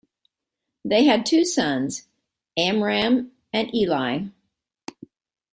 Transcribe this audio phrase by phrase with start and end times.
[0.83, 2.07] They had two sons:
[2.57, 4.23] Amram and Eli.